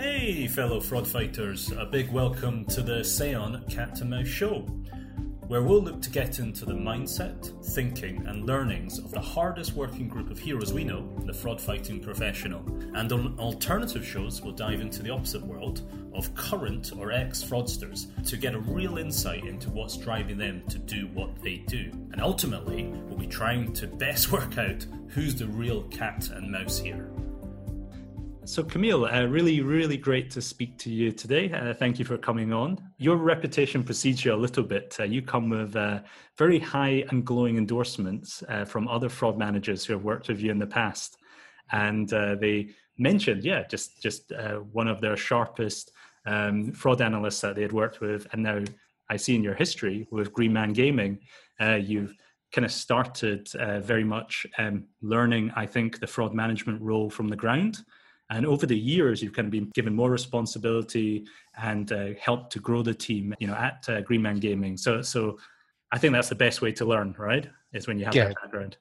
[0.00, 4.60] Hey, fellow fraud fighters, a big welcome to the Seon Cat and Mouse Show,
[5.46, 10.08] where we'll look to get into the mindset, thinking, and learnings of the hardest working
[10.08, 12.64] group of heroes we know, the fraud fighting professional.
[12.94, 15.82] And on alternative shows, we'll dive into the opposite world
[16.14, 20.78] of current or ex fraudsters to get a real insight into what's driving them to
[20.78, 21.90] do what they do.
[22.12, 26.78] And ultimately, we'll be trying to best work out who's the real cat and mouse
[26.78, 27.10] here.
[28.50, 31.52] So, Camille, uh, really, really great to speak to you today.
[31.52, 32.82] Uh, thank you for coming on.
[32.98, 34.96] Your reputation precedes you a little bit.
[34.98, 36.00] Uh, you come with uh,
[36.36, 40.50] very high and glowing endorsements uh, from other fraud managers who have worked with you
[40.50, 41.18] in the past,
[41.70, 44.32] and uh, they mentioned, yeah, just just
[44.72, 45.92] one of their sharpest
[46.26, 48.64] um, fraud analysts that they had worked with, and now
[49.08, 51.20] I see in your history with Green Man Gaming,
[51.60, 52.16] you've
[52.50, 53.48] kind of started
[53.84, 57.84] very much um, learning, I think, the fraud management role from the ground
[58.30, 61.26] and over the years, you've kind of been given more responsibility
[61.60, 64.76] and uh, helped to grow the team, you know, at uh, Green Man Gaming.
[64.76, 65.38] So, so
[65.90, 67.48] I think that's the best way to learn, right?
[67.72, 68.28] Is when you have yeah.
[68.28, 68.76] that background.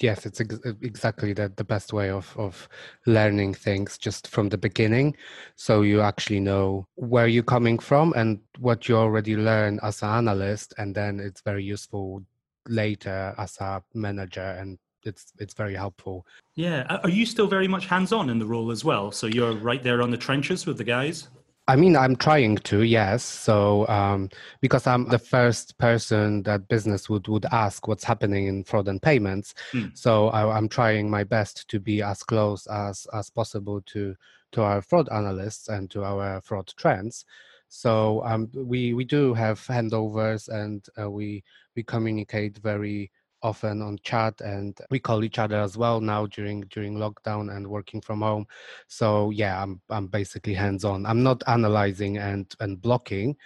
[0.00, 2.68] Yes, it's ex- exactly the, the best way of, of
[3.06, 5.16] learning things just from the beginning.
[5.56, 10.08] So you actually know where you're coming from and what you already learn as an
[10.08, 10.74] analyst.
[10.78, 12.22] And then it's very useful
[12.68, 16.26] later as a manager and it's it's very helpful.
[16.54, 19.10] Yeah, are you still very much hands on in the role as well?
[19.10, 21.28] So you're right there on the trenches with the guys.
[21.68, 23.22] I mean, I'm trying to, yes.
[23.22, 24.30] So um,
[24.62, 29.00] because I'm the first person that business would would ask what's happening in fraud and
[29.02, 29.96] payments, mm.
[29.96, 34.16] so I, am trying my best to be as close as as possible to
[34.52, 37.26] to our fraud analysts and to our fraud trends.
[37.68, 41.44] So um, we we do have handovers and uh, we
[41.76, 43.10] we communicate very
[43.42, 47.66] often on chat and we call each other as well now during during lockdown and
[47.66, 48.46] working from home
[48.86, 53.36] so yeah i'm i'm basically hands on i'm not analyzing and and blocking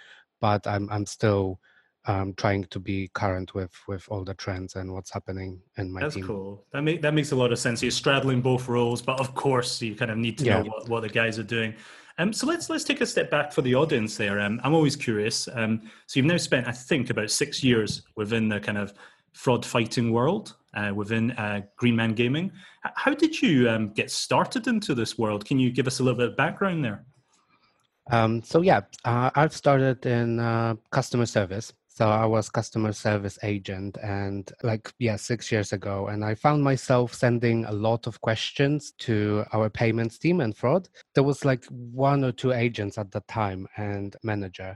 [0.41, 1.59] but i'm i'm still
[2.05, 6.01] um, trying to be current with with all the trends and what's happening in my
[6.01, 6.27] That's team.
[6.27, 6.65] cool.
[6.73, 7.81] That make, that makes a lot of sense.
[7.81, 10.61] You're straddling both roles, but of course you kind of need to yeah.
[10.61, 11.73] know what, what the guys are doing.
[12.17, 14.39] Um, so let's let's take a step back for the audience there.
[14.39, 15.47] Um, I'm always curious.
[15.53, 18.93] Um, so you've now spent, I think, about six years within the kind of
[19.33, 22.51] fraud fighting world uh, within uh, Green Man Gaming.
[22.95, 25.45] How did you um, get started into this world?
[25.45, 27.05] Can you give us a little bit of background there?
[28.11, 31.73] Um, so yeah, uh, I've started in uh, customer service.
[31.87, 36.63] So I was customer service agent, and like yeah, six years ago, and I found
[36.63, 40.89] myself sending a lot of questions to our payments team and fraud.
[41.13, 44.75] There was like one or two agents at the time and manager,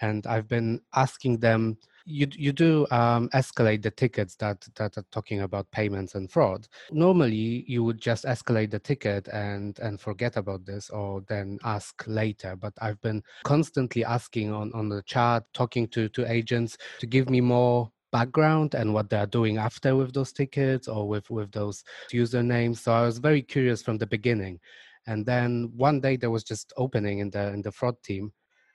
[0.00, 5.04] and I've been asking them you you do um, escalate the tickets that that are
[5.10, 6.68] talking about payments and fraud.
[6.90, 12.04] Normally, you would just escalate the ticket and and forget about this, or then ask
[12.06, 12.56] later.
[12.56, 17.30] But I've been constantly asking on on the chat, talking to to agents to give
[17.30, 21.84] me more background and what they're doing after with those tickets or with with those
[22.12, 22.78] usernames.
[22.78, 24.60] So I was very curious from the beginning.
[25.06, 28.32] And then one day there was just opening in the in the fraud team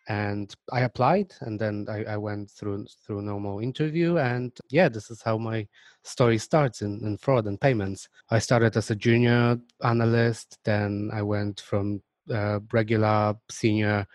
[0.10, 5.12] and I applied and then I, I, went through through normal interview and yeah this
[5.12, 5.68] is how my
[6.04, 11.22] story starts in, in fraud and payments I started as a junior analyst then I
[11.22, 12.02] went from
[12.34, 14.06] uh, regular senior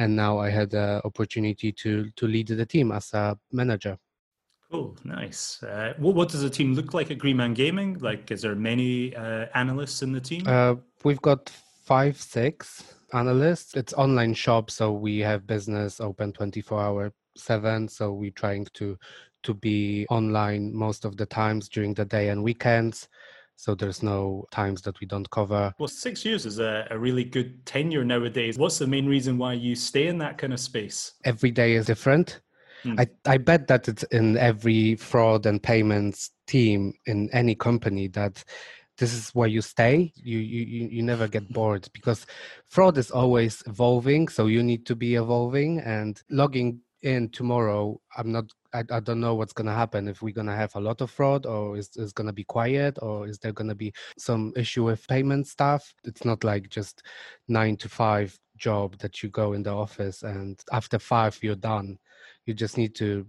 [0.00, 3.96] and now I had the opportunity to to lead the team as a manager
[4.70, 5.62] Cool, nice.
[5.62, 7.96] Uh, what, what does the team look like at Green Man Gaming?
[8.00, 10.42] Like, is there many uh, analysts in the team?
[10.46, 11.48] Uh, we've got
[11.84, 12.82] five, six
[13.14, 13.74] analysts.
[13.74, 17.88] It's online shop, so we have business open 24 hour seven.
[17.88, 18.98] So we're trying to
[19.44, 23.08] to be online most of the times during the day and weekends.
[23.56, 25.72] So there's no times that we don't cover.
[25.78, 28.58] Well, six years is a, a really good tenure nowadays.
[28.58, 31.12] What's the main reason why you stay in that kind of space?
[31.24, 32.40] Every day is different.
[32.82, 32.98] Hmm.
[32.98, 38.42] I, I bet that it's in every fraud and payments team in any company that
[38.98, 42.26] this is where you stay you you you never get bored because
[42.68, 48.32] fraud is always evolving so you need to be evolving and logging in tomorrow i'm
[48.32, 50.80] not i, I don't know what's going to happen if we're going to have a
[50.80, 53.74] lot of fraud or is it's going to be quiet or is there going to
[53.74, 55.94] be some issue with payment stuff.
[56.04, 57.02] It's not like just
[57.48, 61.98] 9 to 5 job that you go in the office and after 5 you're done.
[62.46, 63.26] You just need to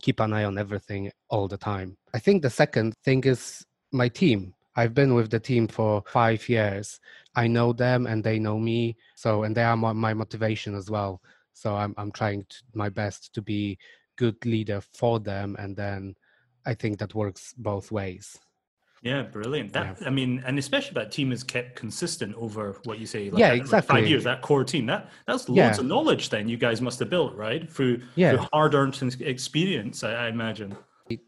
[0.00, 1.96] keep an eye on everything all the time.
[2.14, 6.48] I think the second thing is my team I've been with the team for five
[6.48, 7.00] years.
[7.34, 8.96] I know them and they know me.
[9.14, 11.20] So, and they are my, my motivation as well.
[11.52, 13.78] So I'm, I'm trying to, my best to be
[14.16, 15.56] good leader for them.
[15.58, 16.14] And then
[16.64, 18.38] I think that works both ways.
[19.02, 19.72] Yeah, brilliant.
[19.72, 20.06] That yeah.
[20.06, 23.52] I mean, and especially that team is kept consistent over what you say, like yeah,
[23.52, 23.96] exactly.
[23.96, 24.22] five years.
[24.22, 25.76] That core team, that that's loads yeah.
[25.76, 26.30] of knowledge.
[26.30, 28.30] Then you guys must have built right through, yeah.
[28.30, 30.04] through hard-earned experience.
[30.04, 30.76] I, I imagine.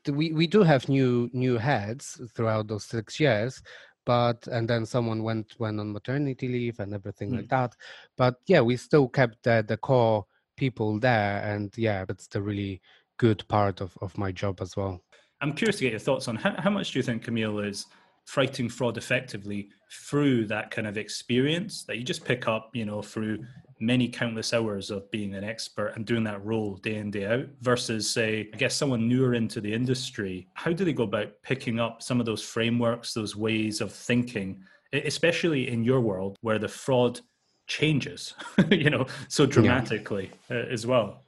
[0.06, 3.62] We we do have new new heads throughout those six years,
[4.04, 7.36] but and then someone went went on maternity leave and everything mm.
[7.36, 7.76] like that.
[8.16, 10.26] But yeah, we still kept the the core
[10.56, 12.80] people there, and yeah, that's the really
[13.16, 15.00] good part of of my job as well.
[15.40, 17.86] I'm curious to get your thoughts on how, how much do you think Camille is
[18.26, 23.02] fighting fraud effectively through that kind of experience that you just pick up, you know,
[23.02, 23.44] through
[23.84, 27.46] many countless hours of being an expert and doing that role day in day out
[27.60, 31.78] versus say i guess someone newer into the industry how do they go about picking
[31.78, 36.68] up some of those frameworks those ways of thinking especially in your world where the
[36.68, 37.20] fraud
[37.66, 38.34] changes
[38.70, 40.58] you know so dramatically yeah.
[40.58, 41.20] uh, as well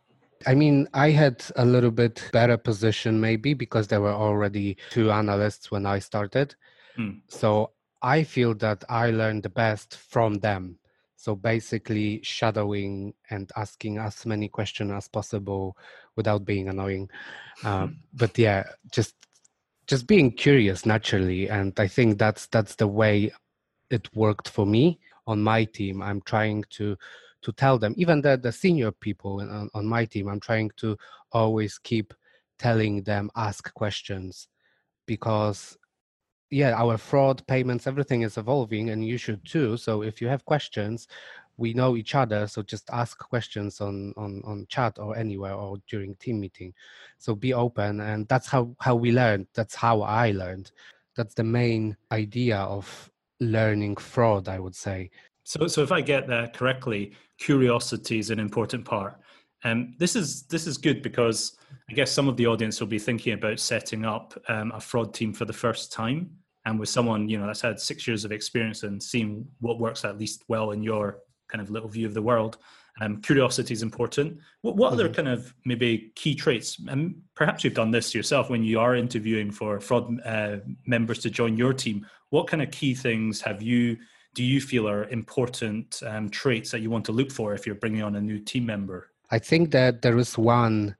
[0.47, 5.11] I mean, I had a little bit better position maybe because there were already two
[5.11, 6.55] analysts when I started.
[6.99, 7.21] Mm.
[7.29, 7.71] So
[8.03, 10.79] I feel that I learned the best from them.
[11.27, 15.77] So basically, shadowing and asking as many questions as possible
[16.15, 17.11] without being annoying.
[17.65, 18.63] Uh, but yeah,
[18.93, 19.17] just
[19.89, 23.33] just being curious naturally, and I think that's that's the way
[23.91, 26.01] it worked for me on my team.
[26.01, 26.97] I'm trying to
[27.43, 30.97] to tell them even the, the senior people on, on my team i'm trying to
[31.31, 32.13] always keep
[32.59, 34.49] telling them ask questions
[35.07, 35.79] because
[36.51, 39.77] yeah our fraud payments everything is evolving and you should too.
[39.77, 41.09] So if you have questions
[41.59, 45.79] we know each other so just ask questions on on on chat or anywhere or
[45.89, 46.73] during team meeting.
[47.19, 49.47] So be open and that's how how we learned.
[49.55, 50.71] That's how i learned.
[51.17, 53.11] That's the main idea of
[53.41, 55.11] learning fraud i would say.
[55.45, 59.21] So, so if I get that correctly, curiosity is an important part.
[59.63, 61.57] Um, this is this is good because
[61.91, 65.15] I guess some of the audience will be thinking about setting up um, a fraud
[65.15, 66.31] team for the first time,
[66.65, 70.05] and with someone you know that's had six years of experience and seeing what works
[70.05, 71.19] at least well in your
[71.49, 72.59] kind of little view of the world.
[73.01, 74.39] Um, curiosity is important.
[74.63, 75.01] What, what mm-hmm.
[75.01, 76.79] other kind of maybe key traits?
[76.89, 80.57] And perhaps you've done this yourself when you are interviewing for fraud uh,
[80.87, 82.07] members to join your team.
[82.31, 83.99] What kind of key things have you
[84.37, 87.75] do you feel are important um, traits that you want to look for if you're
[87.75, 89.11] bringing on a new team member?
[89.31, 90.95] I think that there is one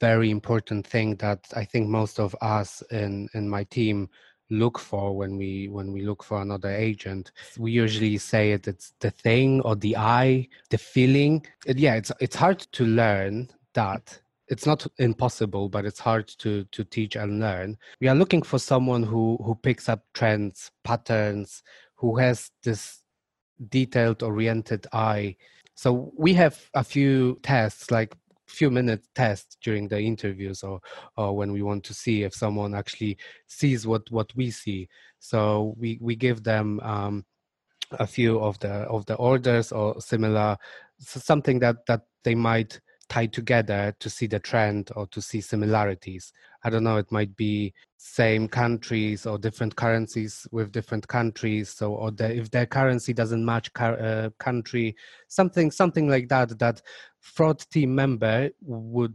[0.00, 4.08] very important thing that I think most of us in in my team
[4.50, 7.32] look for when we when we look for another agent.
[7.58, 11.46] We usually say it it's the thing or the eye the feeling.
[11.66, 14.20] Yeah it's it's hard to learn that.
[14.48, 17.76] It's not impossible but it's hard to to teach and learn.
[18.00, 21.62] We are looking for someone who who picks up trends patterns
[21.96, 23.02] who has this
[23.68, 25.36] detailed oriented eye.
[25.74, 30.80] So we have a few tests like few minute tests during the interviews or
[31.16, 33.16] or when we want to see if someone actually
[33.46, 34.88] sees what what we see.
[35.18, 37.24] So we we give them um,
[37.92, 40.56] a few of the of the orders or similar
[40.98, 46.32] something that that they might tie together to see the trend or to see similarities
[46.66, 51.94] i don't know it might be same countries or different currencies with different countries so
[51.94, 54.94] or the, if their currency doesn't match car, uh, country
[55.28, 56.82] something something like that that
[57.20, 59.14] fraud team member would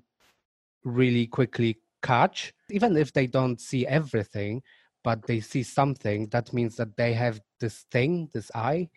[0.86, 4.62] really quickly catch even if they don't see everything
[5.04, 8.90] but they see something that means that they have this thing this eye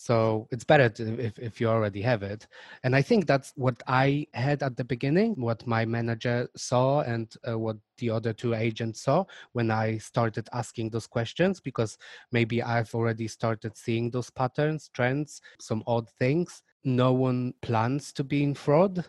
[0.00, 2.46] so it's better to, if, if you already have it.
[2.84, 7.30] And I think that's what I had at the beginning, what my manager saw and
[7.46, 11.98] uh, what the other two agents saw when I started asking those questions, because
[12.32, 16.62] maybe I've already started seeing those patterns, trends, some odd things.
[16.82, 19.04] No one plans to be in fraud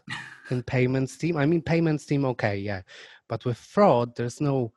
[0.50, 1.38] in payments team.
[1.38, 2.82] I mean, payments team, okay, yeah.
[3.30, 4.74] But with fraud, there's no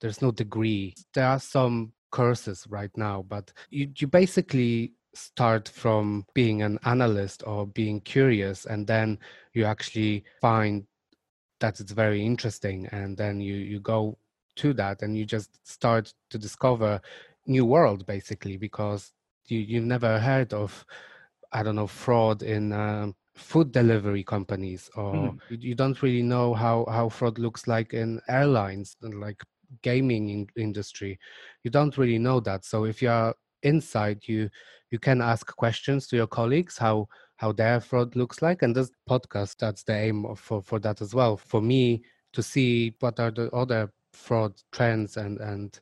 [0.00, 0.94] there's no degree.
[1.14, 7.42] There are some courses right now, but you, you basically start from being an analyst
[7.46, 9.18] or being curious and then
[9.52, 10.86] you actually find
[11.60, 14.16] that it's very interesting and then you you go
[14.56, 17.00] to that and you just start to discover
[17.46, 19.12] new world basically because
[19.46, 20.84] you you've never heard of
[21.52, 25.38] i don't know fraud in um, food delivery companies or mm.
[25.48, 29.40] you, you, don't really know how how fraud looks like in airlines and like
[29.82, 31.18] gaming in, industry
[31.62, 34.48] you don't really know that so if you're inside you
[34.90, 38.90] you can ask questions to your colleagues how how their fraud looks like and this
[39.08, 41.36] podcast that's the aim of, for for that as well.
[41.36, 45.78] For me to see what are the other fraud trends and and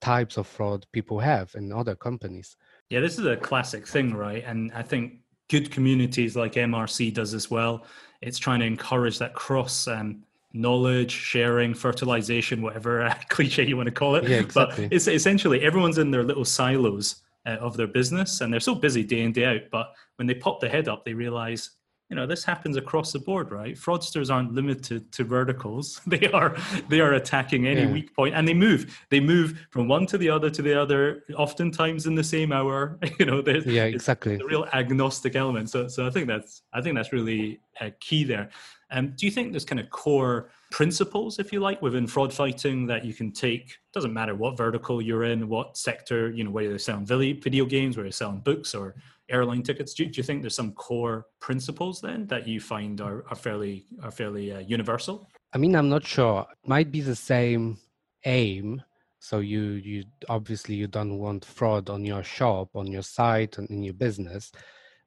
[0.00, 2.56] types of fraud people have in other companies.
[2.90, 4.44] Yeah this is a classic thing right?
[4.44, 7.84] And i think good communities like mrc does as well.
[8.20, 13.92] It's trying to encourage that cross um, knowledge sharing, fertilization, whatever cliche you want to
[13.92, 14.24] call it.
[14.28, 14.86] Yeah, exactly.
[14.86, 18.74] But it's essentially everyone's in their little silos uh, of their business, and they're so
[18.74, 19.62] busy day in day out.
[19.70, 21.70] But when they pop the head up, they realize
[22.12, 26.54] you know this happens across the board right fraudsters aren't limited to verticals they are
[26.90, 27.90] they are attacking any yeah.
[27.90, 31.24] weak point and they move they move from one to the other to the other
[31.38, 36.06] oftentimes in the same hour you know yeah exactly a real agnostic element so so
[36.06, 38.50] i think that's i think that's really uh, key there
[38.92, 42.86] um, do you think there's kind of core principles, if you like, within fraud fighting
[42.86, 43.74] that you can take?
[43.92, 47.96] Doesn't matter what vertical you're in, what sector, you know, whether you're selling video games,
[47.96, 48.94] whether you're selling books or
[49.30, 49.94] airline tickets.
[49.94, 53.86] Do, do, you think there's some core principles then that you find are, are fairly
[54.02, 55.28] are fairly uh, universal?
[55.54, 56.46] I mean, I'm not sure.
[56.66, 57.78] Might be the same
[58.24, 58.82] aim.
[59.20, 63.70] So you you obviously you don't want fraud on your shop, on your site, and
[63.70, 64.52] in your business,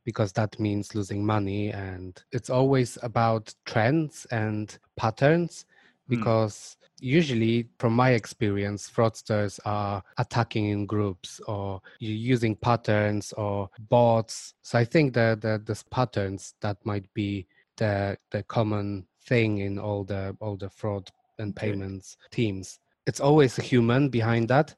[0.06, 1.72] because that means losing money.
[1.72, 5.66] And it's always about trends and patterns,
[6.08, 6.16] hmm.
[6.16, 14.54] because usually from my experience fraudsters are attacking in groups or using patterns or bots
[14.62, 17.46] so i think that the, the patterns that might be
[17.78, 21.10] the the common thing in all the all the fraud
[21.40, 22.36] and payments okay.
[22.44, 24.74] teams it's always a human behind that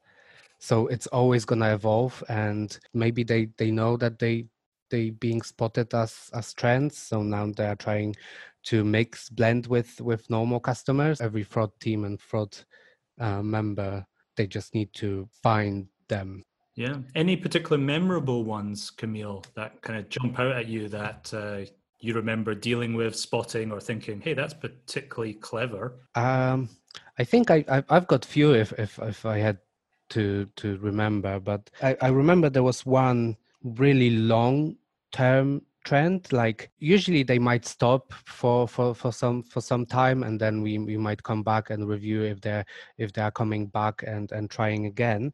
[0.58, 4.44] so it's always going to evolve and maybe they they know that they
[4.90, 6.96] they being spotted as as trends.
[6.96, 8.16] So now they are trying
[8.64, 11.20] to mix blend with with normal customers.
[11.20, 12.56] Every fraud team and fraud
[13.20, 16.44] uh, member they just need to find them.
[16.76, 16.98] Yeah.
[17.16, 21.64] Any particular memorable ones camille that kind of jump out at you that uh,
[22.00, 26.68] you remember dealing with spotting or thinking hey that's particularly clever um
[27.18, 29.58] i think i i've got few if if if i had
[30.08, 33.36] to to remember but i i remember there was one
[33.76, 34.76] really long
[35.12, 40.38] term trend like usually they might stop for for for some for some time and
[40.38, 42.64] then we we might come back and review if they're
[42.98, 45.32] if they are coming back and and trying again.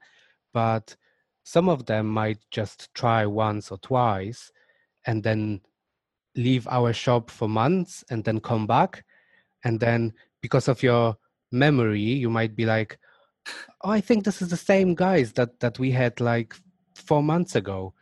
[0.53, 0.97] But
[1.45, 4.53] some of them might just try once or twice
[5.07, 5.61] and then
[6.37, 9.05] leave our shop for months and then come back.
[9.65, 11.17] And then because of your
[11.55, 12.99] memory you might be like
[13.83, 16.55] oh i think this is the same guys that that we had like
[16.97, 17.95] 4 months ago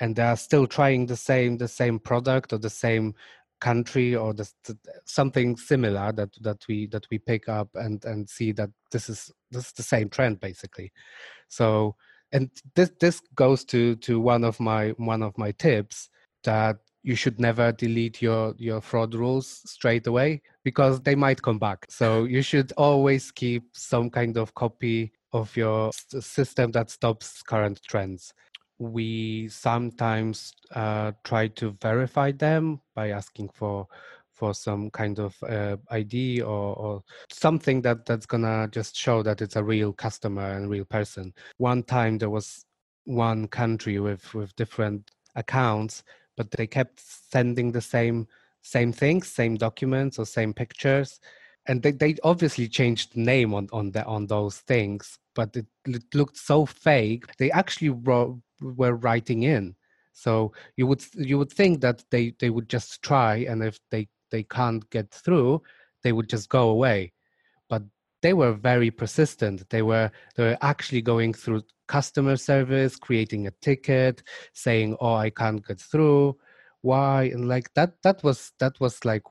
[0.00, 3.14] and they are still trying the same the same product or the same
[3.60, 4.50] country or the,
[5.04, 9.30] something similar that that we that we pick up and and see that this is
[9.50, 10.90] this is the same trend basically.
[11.48, 11.96] So
[12.32, 16.08] and this this goes to to one of my one of my tips
[16.44, 21.58] that you should never delete your your fraud rules straight away because they might come
[21.58, 21.86] back.
[21.90, 27.80] So you should always keep some kind of copy of your system that stops current
[27.88, 28.32] trends
[28.80, 33.86] we sometimes uh, try to verify them by asking for
[34.32, 39.42] for some kind of uh, ID or, or, something that that's gonna just show that
[39.42, 41.34] it's a real customer and real person.
[41.58, 42.64] One time there was
[43.04, 46.02] one country with with different accounts,
[46.38, 48.26] but they kept sending the same
[48.62, 51.20] same things, same documents or same pictures,
[51.66, 55.66] and they, they obviously changed the name on on the on those things, but it,
[55.86, 57.24] it looked so fake.
[57.36, 59.74] They actually wrote were writing in.
[60.12, 64.08] So you would you would think that they they would just try, and if they
[64.30, 65.62] they can't get through,
[66.02, 67.12] they would just go away.
[67.68, 67.82] But
[68.22, 69.68] they were very persistent.
[69.70, 75.30] They were they were actually going through customer service, creating a ticket, saying, "Oh, I
[75.30, 76.36] can't get through."
[76.82, 77.24] Why?
[77.24, 79.22] And like that that was that was like,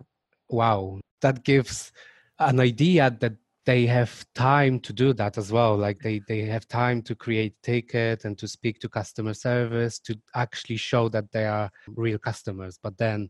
[0.50, 1.00] wow.
[1.22, 1.92] That gives
[2.40, 3.34] an idea that
[3.70, 5.78] they have time to do that as well.
[5.78, 10.20] Like they they have time to create ticket and to speak to customer service to
[10.34, 11.70] actually show that they are
[12.04, 12.80] real customers.
[12.82, 13.30] But then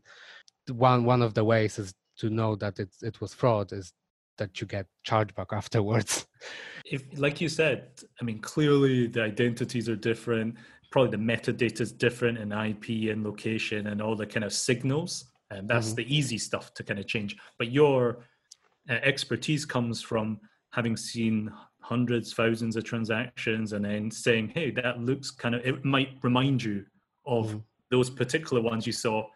[0.70, 3.92] one one of the ways is to know that it, it was fraud is
[4.38, 6.26] that you get chargeback afterwards.
[6.86, 7.78] If like you said
[8.18, 10.54] i mean clearly the identities are different.
[10.90, 15.12] Probably the metadata is different in ip and location and all the kind of signals.
[15.50, 15.96] And that's mm-hmm.
[15.96, 17.36] the easy stuff to kind of change.
[17.58, 18.24] But your
[18.88, 25.30] expertise comes from having seen hundreds, thousands of transactions, and then saying, "Hey, that looks
[25.30, 26.84] kind of." It might remind you
[27.26, 27.62] of mm.
[27.90, 29.26] those particular ones you saw,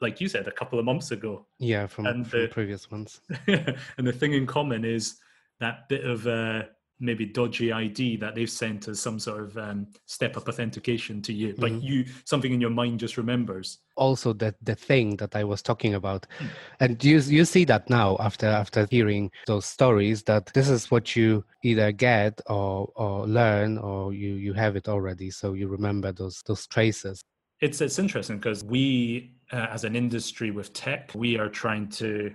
[0.00, 1.46] like you said, a couple of months ago.
[1.58, 3.20] Yeah, from, and from the, previous ones.
[3.46, 5.16] and the thing in common is
[5.60, 6.64] that bit of uh,
[6.98, 11.32] maybe dodgy ID that they've sent as some sort of um, step up authentication to
[11.32, 11.86] you, but mm-hmm.
[11.86, 13.78] you something in your mind just remembers.
[13.96, 16.48] Also, that the thing that I was talking about, mm.
[16.80, 21.16] and you you see that now after after hearing those stories that this is what
[21.16, 26.12] you either get or or learn or you you have it already, so you remember
[26.12, 27.22] those those traces.
[27.60, 32.32] It's it's interesting because we uh, as an industry with tech, we are trying to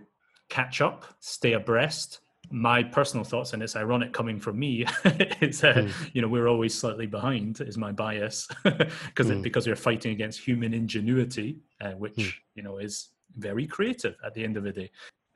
[0.49, 2.20] catch up, stay abreast.
[2.51, 4.85] My personal thoughts, and it's ironic coming from me,
[5.41, 5.91] is uh, mm.
[6.13, 7.61] you know we're always slightly behind.
[7.61, 9.41] Is my bias because mm.
[9.41, 12.33] because we're fighting against human ingenuity, uh, which mm.
[12.55, 14.91] you know is very creative at the end of the day.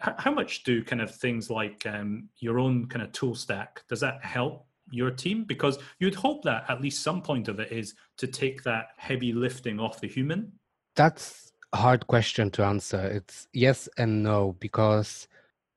[0.05, 3.83] H- how much do kind of things like um, your own kind of tool stack
[3.87, 5.43] does that help your team?
[5.43, 9.31] Because you'd hope that at least some point of it is to take that heavy
[9.33, 10.51] lifting off the human.
[10.95, 12.99] That's a hard question to answer.
[12.99, 15.27] It's yes and no because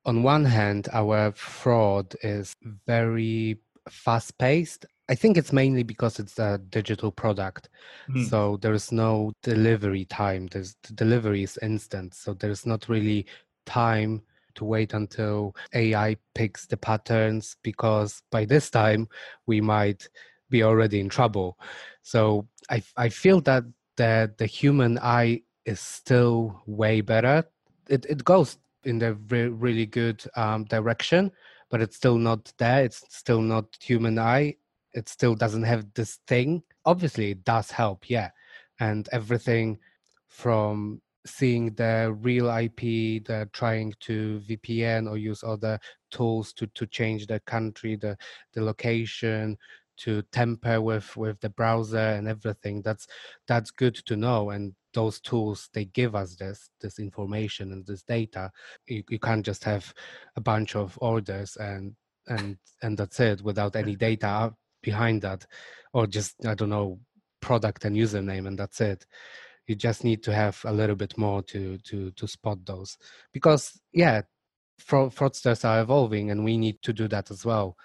[0.04, 2.54] on one hand, our fraud is
[2.86, 4.86] very fast paced.
[5.08, 7.68] I think it's mainly because it's a digital product.
[8.10, 8.28] Mm.
[8.28, 10.46] So there's no delivery time.
[10.48, 12.14] There's the delivery is instant.
[12.14, 13.26] So there's not really
[13.64, 14.22] time
[14.54, 19.08] to wait until AI picks the patterns because by this time
[19.46, 20.08] we might
[20.50, 21.58] be already in trouble.
[22.02, 23.64] So I I feel that
[23.96, 27.44] the the human eye is still way better.
[27.88, 31.30] It it goes in the re- really good um, direction,
[31.70, 32.84] but it's still not there.
[32.84, 34.56] It's still not human eye.
[34.94, 36.62] It still doesn't have this thing.
[36.84, 38.30] Obviously, it does help, yeah,
[38.80, 39.78] and everything
[40.28, 45.78] from seeing the real IP, the trying to VPN or use other
[46.10, 48.16] tools to to change the country, the
[48.54, 49.58] the location,
[49.98, 52.82] to temper with with the browser and everything.
[52.82, 53.06] That's
[53.46, 58.02] that's good to know and those tools they give us this this information and this
[58.02, 58.50] data.
[58.88, 59.94] You, you can't just have
[60.34, 61.94] a bunch of orders and
[62.26, 64.52] and and that's it without any data
[64.82, 65.46] behind that
[65.92, 66.98] or just i don't know
[67.40, 69.06] product and username and that's it.
[69.68, 72.98] You just need to have a little bit more to to to spot those
[73.32, 74.22] because yeah
[74.88, 77.76] fraud, fraudsters are evolving and we need to do that as well.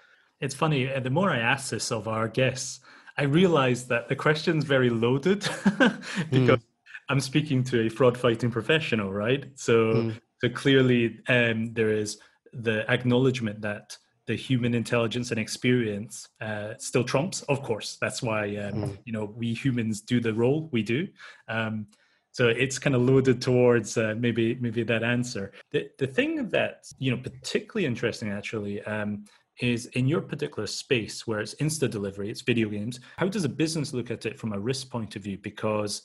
[0.41, 2.79] It's funny uh, the more i ask this of our guests
[3.21, 5.39] i realize that the question's very loaded
[6.37, 6.72] because mm.
[7.09, 9.45] I'm speaking to a fraud fighting professional, right?
[9.55, 10.21] So, mm.
[10.41, 12.19] so clearly, um, there is
[12.53, 17.41] the acknowledgement that the human intelligence and experience uh, still trumps.
[17.43, 18.97] Of course, that's why um, mm.
[19.05, 21.07] you know we humans do the role we do.
[21.47, 21.87] Um,
[22.31, 25.51] so it's kind of loaded towards uh, maybe maybe that answer.
[25.71, 29.25] The the thing that you know particularly interesting actually um,
[29.59, 32.99] is in your particular space where it's insta delivery, it's video games.
[33.17, 35.37] How does a business look at it from a risk point of view?
[35.37, 36.03] Because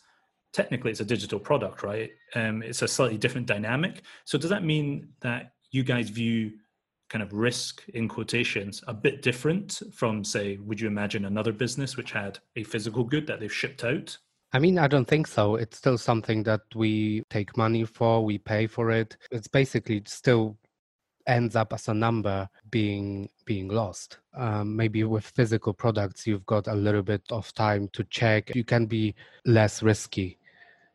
[0.52, 2.10] technically it's a digital product, right?
[2.34, 4.02] Um, it's a slightly different dynamic.
[4.24, 6.52] So does that mean that you guys view
[7.08, 11.96] kind of risk in quotations a bit different from say would you imagine another business
[11.96, 14.18] which had a physical good that they've shipped out
[14.52, 15.56] I mean, I don't think so.
[15.56, 19.16] It's still something that we take money for, we pay for it.
[19.30, 20.56] It's basically still
[21.28, 24.18] ends up as a number being being lost.
[24.34, 28.54] Um, maybe with physical products, you've got a little bit of time to check.
[28.54, 29.14] You can be
[29.44, 30.38] less risky.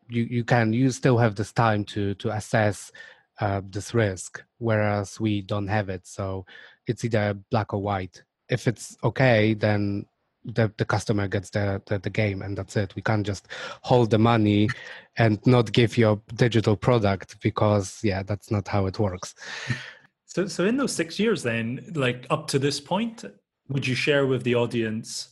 [0.08, 2.92] You you can you still have this time to to assess
[3.40, 6.06] uh, this risk, whereas we don't have it.
[6.06, 6.44] So
[6.86, 8.22] it's either black or white.
[8.50, 10.06] If it's okay, then
[10.44, 13.48] the, the customer gets the, the, the game and that's it we can't just
[13.80, 14.68] hold the money
[15.16, 19.34] and not give your digital product because yeah that's not how it works
[20.34, 23.24] So, so in those six years, then, like up to this point,
[23.68, 25.28] would you share with the audience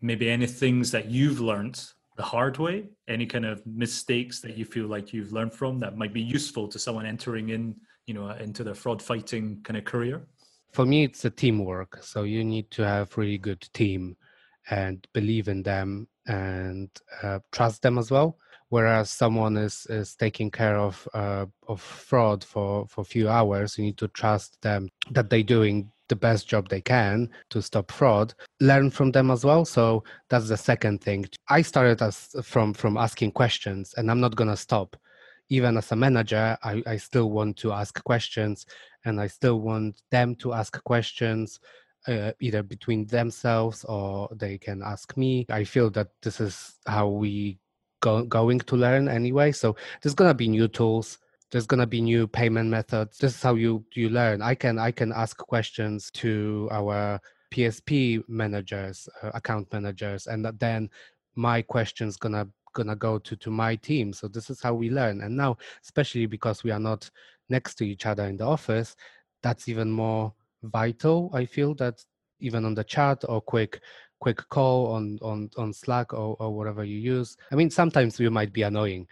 [0.00, 1.84] maybe any things that you've learned
[2.16, 2.84] the hard way?
[3.08, 6.68] Any kind of mistakes that you feel like you've learned from that might be useful
[6.68, 7.74] to someone entering in,
[8.06, 10.24] you know, into the fraud fighting kind of career?
[10.72, 11.98] For me, it's a teamwork.
[12.04, 14.16] So you need to have really good team
[14.70, 16.90] and believe in them and
[17.24, 18.38] uh, trust them as well
[18.74, 23.78] whereas someone is is taking care of uh, of fraud for for a few hours
[23.78, 27.90] you need to trust them that they're doing the best job they can to stop
[27.90, 28.34] fraud.
[28.60, 29.64] Learn from them as well.
[29.64, 31.24] So that's the second thing.
[31.48, 34.96] I started as from from asking questions and i'm not going to stop.
[35.48, 38.66] Even as a manager I, I still want to ask questions
[39.04, 41.60] and i still want them to ask questions
[42.08, 45.46] uh, either between themselves or they can ask me.
[45.48, 47.58] I feel that this is how we
[48.04, 49.50] go, going to learn anyway.
[49.52, 51.18] So there's gonna be new tools.
[51.50, 53.18] There's gonna be new payment methods.
[53.18, 54.42] This is how you you learn.
[54.42, 57.18] I can I can ask questions to our
[57.52, 60.90] PSP managers, uh, account managers, and then
[61.34, 64.12] my questions gonna gonna go to to my team.
[64.12, 65.22] So this is how we learn.
[65.22, 67.10] And now, especially because we are not
[67.48, 68.96] next to each other in the office,
[69.42, 71.30] that's even more vital.
[71.32, 72.04] I feel that
[72.40, 73.80] even on the chat or quick
[74.20, 77.36] quick call on on on slack or, or whatever you use.
[77.52, 79.06] I mean sometimes you might be annoying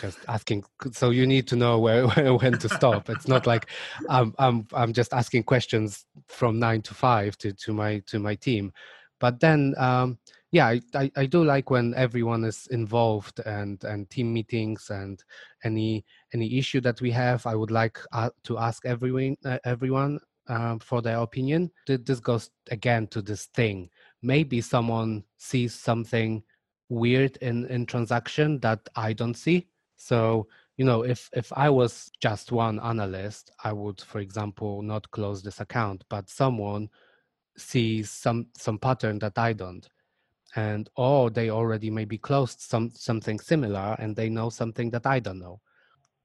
[0.00, 3.08] just asking so you need to know where, where when to stop.
[3.10, 3.66] It's not like
[4.08, 8.34] i'm i'm i'm just asking questions from 9 to 5 to to my to my
[8.34, 8.72] team.
[9.18, 10.18] But then um
[10.52, 15.22] yeah I, I, I do like when everyone is involved and and team meetings and
[15.64, 20.18] any any issue that we have i would like uh, to ask everyone uh, everyone
[20.50, 21.70] um, for their opinion.
[21.86, 23.88] This goes again to this thing
[24.22, 26.42] maybe someone sees something
[26.88, 29.68] weird in in transaction that i don't see.
[29.96, 35.10] So you know if if i was just one analyst i would for example not
[35.10, 36.88] close this account but someone
[37.56, 39.88] sees some some pattern that i don't.
[40.56, 45.20] And or they already maybe closed some something similar and they know something that i
[45.20, 45.60] don't know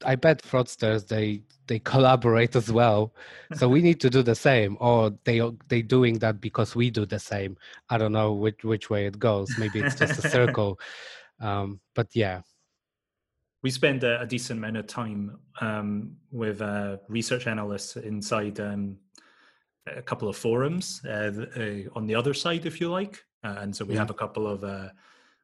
[0.03, 3.13] i bet fraudsters they they collaborate as well.
[3.55, 7.05] So we need to do the same or they they doing that because we do
[7.05, 7.57] the same.
[7.89, 9.49] I don't know which which way it goes.
[9.57, 10.79] Maybe it's just a circle.
[11.41, 12.43] Um, but yeah.
[13.61, 18.95] We spend a, a decent amount of time um, with uh, research analysts inside um,
[19.85, 23.21] a couple of forums uh, uh, on the other side if you like.
[23.43, 23.99] Uh, and so we yeah.
[23.99, 24.87] have a couple of uh,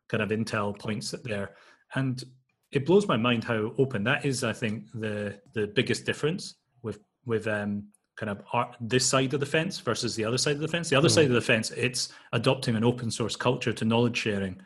[0.07, 1.55] kind of intel points there.
[1.95, 2.23] And
[2.71, 4.43] it blows my mind how open that is.
[4.43, 9.39] I think the the biggest difference with with um, kind of our, this side of
[9.39, 10.89] the fence versus the other side of the fence.
[10.89, 11.15] The other mm.
[11.15, 14.61] side of the fence, it's adopting an open source culture to knowledge sharing.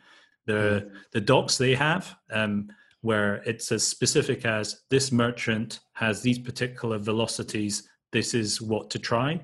[0.46, 0.90] The mm.
[1.12, 2.68] the docs they have, um,
[3.00, 7.88] where it's as specific as this merchant has these particular velocities.
[8.12, 9.40] This is what to try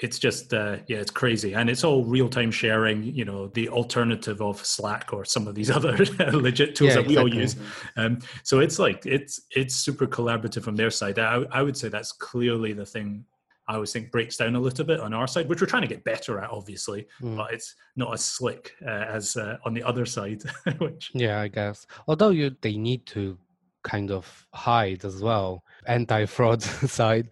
[0.00, 1.54] it's just uh, yeah it's crazy.
[1.54, 5.70] And it's all real-time sharing you know the alternative of slack or some of these
[5.76, 5.96] other
[6.32, 7.18] legit tools yeah, that we exactly.
[7.18, 7.56] all use.
[7.96, 11.18] Um, so it's like it's it's super collaborative from their side.
[11.18, 13.24] I, I would say that's clearly the thing
[13.68, 15.88] i always think breaks down a little bit on our side which we're trying to
[15.88, 17.36] get better at obviously mm.
[17.36, 20.42] but it's not as slick uh, as uh, on the other side
[20.78, 21.86] which yeah i guess.
[22.06, 23.38] Although you they need to
[23.84, 26.62] kind of hide as well anti-fraud
[26.98, 27.30] side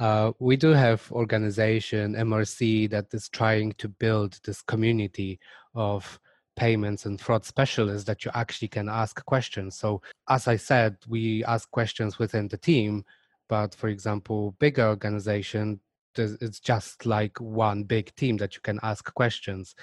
[0.00, 5.38] uh, we do have organization MRC that is trying to build this community
[5.74, 6.18] of
[6.56, 9.76] payments and fraud specialists that you actually can ask questions.
[9.76, 13.04] So as I said, we ask questions within the team,
[13.48, 15.80] but for example, bigger organization,
[16.16, 19.74] it's just like one big team that you can ask questions.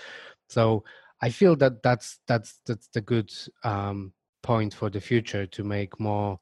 [0.49, 0.83] So
[1.21, 3.31] I feel that that's that's that's the good
[3.63, 6.39] um, point for the future to make more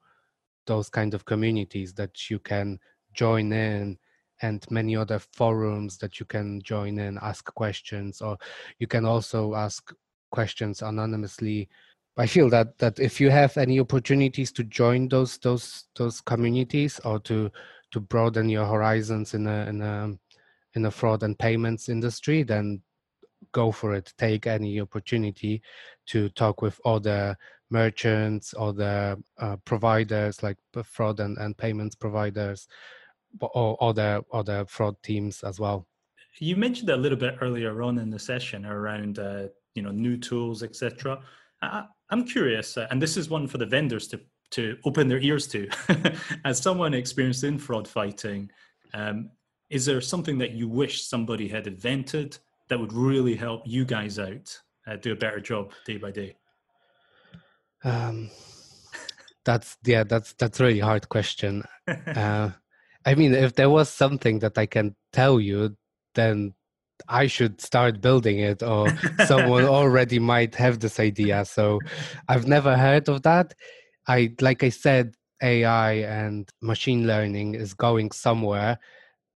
[0.65, 2.79] those kind of communities that you can
[3.15, 3.97] join in
[4.41, 8.37] and many other forums that you can join in ask questions or
[8.79, 9.93] you can also ask
[10.31, 11.69] questions anonymously.
[12.17, 16.99] I feel that that if you have any opportunities to join those those those communities
[17.05, 17.49] or to
[17.91, 20.17] to broaden your horizons in a in a
[20.75, 22.81] in a fraud and payments industry then
[23.51, 24.13] go for it.
[24.17, 25.61] Take any opportunity
[26.07, 27.37] to talk with other
[27.71, 32.67] merchants other uh, providers like fraud and, and payments providers
[33.41, 35.87] or other other fraud teams as well.
[36.39, 40.17] You mentioned a little bit earlier on in the session around uh, you know new
[40.17, 41.21] tools, etc.
[42.09, 44.19] I'm curious, uh, and this is one for the vendors to
[44.51, 45.67] to open their ears to.
[46.45, 48.51] As someone experienced in fraud fighting,
[48.93, 49.31] um,
[49.69, 52.37] is there something that you wish somebody had invented
[52.69, 56.35] that would really help you guys out uh, do a better job day by day?
[57.83, 58.29] Um,
[59.43, 61.63] that's yeah, that's that's a really hard question.
[62.07, 62.49] Uh,
[63.05, 65.75] I mean, if there was something that I can tell you,
[66.15, 66.53] then
[67.07, 68.87] I should start building it, or
[69.25, 71.45] someone already might have this idea.
[71.45, 71.79] So
[72.27, 73.53] I've never heard of that.
[74.07, 78.79] I, like I said, AI and machine learning is going somewhere.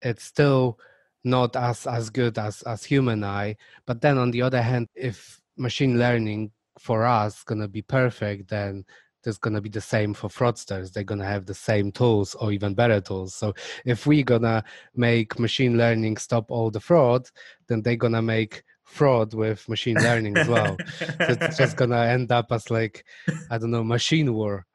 [0.02, 0.78] It's still
[1.24, 3.56] not as as good as as human eye.
[3.86, 8.84] But then on the other hand, if machine learning for us gonna be perfect, then
[9.24, 10.92] it's going to be the same for fraudsters.
[10.92, 13.34] They're going to have the same tools or even better tools.
[13.34, 13.54] So
[13.84, 14.62] if we're going to
[14.94, 17.28] make machine learning stop all the fraud
[17.68, 20.76] then they're going to make fraud with machine learning as well.
[20.98, 23.04] So it's just going to end up as like
[23.50, 24.66] i don't know machine war.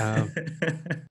[0.00, 0.34] Um,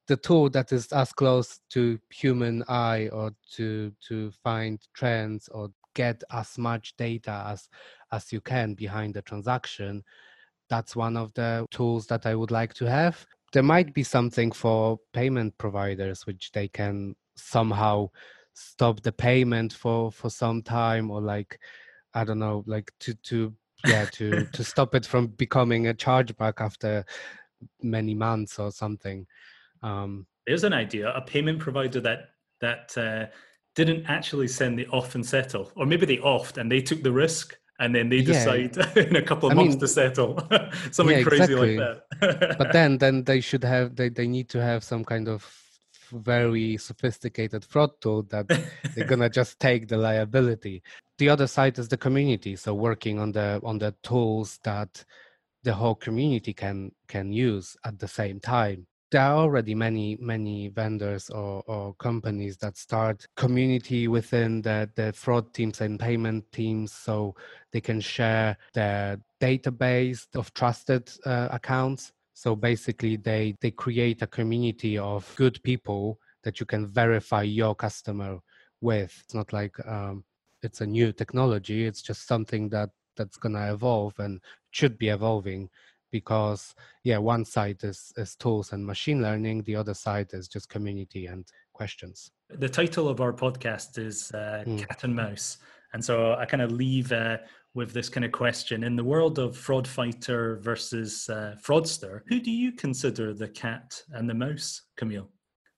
[0.07, 5.69] the tool that is as close to human eye or to to find trends or
[5.93, 7.69] get as much data as
[8.11, 10.03] as you can behind the transaction
[10.71, 13.25] that's one of the tools that I would like to have.
[13.51, 18.07] There might be something for payment providers which they can somehow
[18.53, 21.59] stop the payment for for some time or like
[22.13, 23.53] I don't know, like to to
[23.85, 27.03] yeah to to stop it from becoming a chargeback after
[27.81, 29.27] many months or something.
[29.83, 32.29] Um, There's an idea: a payment provider that
[32.61, 33.25] that uh,
[33.75, 37.11] didn't actually send the off and settle, or maybe they offed and they took the
[37.11, 39.03] risk and then they decide yeah.
[39.07, 40.39] in a couple of I months mean, to settle
[40.91, 41.77] something yeah, crazy exactly.
[41.77, 45.27] like that but then then they should have they, they need to have some kind
[45.27, 45.45] of
[46.11, 48.47] very sophisticated fraud tool that
[48.93, 50.83] they're gonna just take the liability.
[51.17, 55.05] The other side is the community, so working on the on the tools that
[55.63, 60.69] the whole community can can use at the same time there are already many many
[60.69, 66.93] vendors or, or companies that start community within the, the fraud teams and payment teams
[66.93, 67.35] so
[67.73, 72.13] they can share their database of trusted uh, accounts.
[72.33, 77.75] So basically they they create a community of good people that you can verify your
[77.75, 78.39] customer
[78.79, 79.13] with.
[79.25, 80.23] It's not like um,
[80.63, 81.85] it's a new technology.
[81.85, 84.39] It's just something that that's going to evolve and
[84.71, 85.69] should be evolving
[86.11, 90.69] because yeah one side is, is tools and machine learning the other side is just
[90.69, 92.31] community and questions.
[92.49, 94.79] The title of our podcast is uh, mm.
[94.79, 95.57] cat and mouse
[95.93, 97.37] and so i kind of leave uh,
[97.73, 98.83] with this kind of question.
[98.83, 104.01] In the world of fraud fighter versus uh, fraudster who do you consider the cat
[104.11, 105.29] and the mouse camille?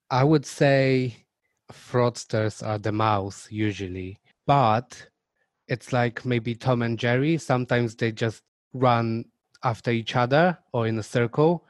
[0.09, 1.23] I would say
[1.71, 5.07] fraudsters are the mouse usually but
[5.67, 8.41] it's like maybe tom and jerry sometimes they just
[8.73, 9.25] run
[9.63, 11.65] after each other or in a circle.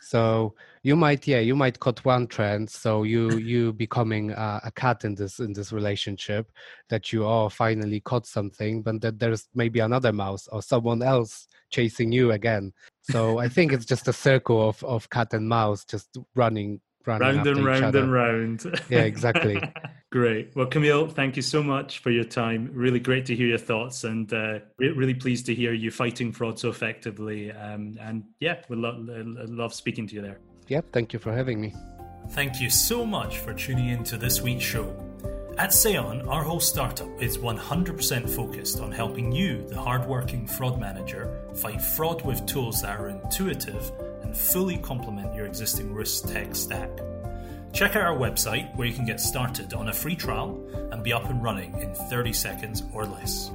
[0.00, 2.70] So you might yeah you might cut one trend.
[2.70, 6.50] So you you becoming a, a, cat in this in this relationship
[6.88, 11.48] that you all finally caught something but that there's maybe another mouse or someone else
[11.70, 12.72] chasing you again.
[13.02, 16.80] So i think it's just a circle of of cat and mouse just running
[17.18, 19.60] round and round and round yeah exactly
[20.10, 20.50] Great.
[20.56, 22.68] Well, Camille, thank you so much for your time.
[22.72, 26.58] Really great to hear your thoughts, and uh, really pleased to hear you fighting fraud
[26.58, 27.52] so effectively.
[27.52, 30.40] Um, and yeah, we lo- love speaking to you there.
[30.66, 30.86] Yep.
[30.92, 31.76] Thank you for having me.
[32.30, 34.96] Thank you so much for tuning in to this week's show.
[35.58, 41.40] At Seon, our whole startup is 100% focused on helping you, the hardworking fraud manager,
[41.54, 43.92] fight fraud with tools that are intuitive
[44.30, 46.88] and fully complement your existing risk tech stack.
[47.72, 51.12] Check out our website where you can get started on a free trial and be
[51.12, 53.50] up and running in 30 seconds or less.